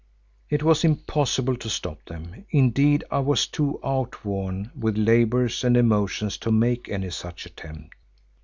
It 0.49 0.63
was 0.63 0.83
impossible 0.83 1.55
to 1.57 1.69
stop 1.69 2.03
them; 2.05 2.45
indeed 2.49 3.03
I 3.11 3.19
was 3.19 3.45
too 3.45 3.79
outworn 3.83 4.71
with 4.75 4.97
labours 4.97 5.63
and 5.63 5.77
emotions 5.77 6.39
to 6.39 6.51
make 6.51 6.89
any 6.89 7.11
such 7.11 7.45
attempt. 7.45 7.93